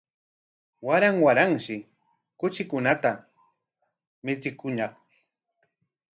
Waran 0.85 1.15
waranshi 1.25 1.75
kuchikunata 2.39 3.11
michikuñaq 4.23 4.93